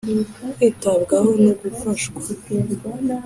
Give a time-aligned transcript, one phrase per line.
[0.55, 2.21] Kwitabwaho no gufashwa